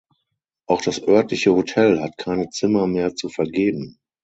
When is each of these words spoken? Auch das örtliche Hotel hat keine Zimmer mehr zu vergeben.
Auch 0.65 0.81
das 0.81 1.07
örtliche 1.07 1.53
Hotel 1.53 2.01
hat 2.01 2.17
keine 2.17 2.49
Zimmer 2.49 2.87
mehr 2.87 3.13
zu 3.13 3.29
vergeben. 3.29 3.99